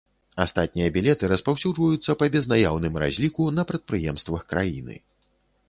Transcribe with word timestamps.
Астатнія 0.43 0.87
білеты 0.95 1.25
распаўсюджваюцца 1.33 2.11
па 2.23 2.29
безнаяўным 2.37 2.97
разліку 3.05 3.47
на 3.61 3.69
прадпрыемствах 3.73 4.41
краіны. 4.55 5.01